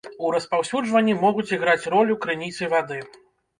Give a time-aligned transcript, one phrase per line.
[0.27, 3.01] У распаўсюджванні могуць іграць ролю крыніцы вады.